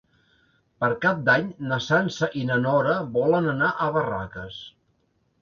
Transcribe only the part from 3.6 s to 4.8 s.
a Barraques.